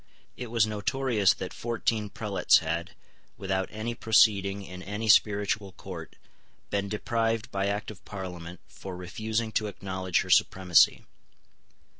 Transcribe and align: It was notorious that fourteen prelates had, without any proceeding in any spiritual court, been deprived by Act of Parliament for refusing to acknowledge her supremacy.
It 0.35 0.47
was 0.49 0.65
notorious 0.65 1.31
that 1.35 1.53
fourteen 1.53 2.09
prelates 2.09 2.57
had, 2.57 2.95
without 3.37 3.69
any 3.71 3.93
proceeding 3.93 4.63
in 4.65 4.81
any 4.81 5.07
spiritual 5.07 5.73
court, 5.73 6.15
been 6.71 6.89
deprived 6.89 7.51
by 7.51 7.67
Act 7.67 7.91
of 7.91 8.03
Parliament 8.03 8.61
for 8.67 8.97
refusing 8.97 9.51
to 9.51 9.67
acknowledge 9.67 10.21
her 10.21 10.31
supremacy. 10.31 11.05